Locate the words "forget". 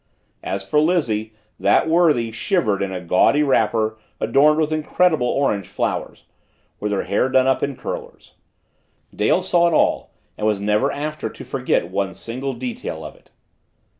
11.45-11.91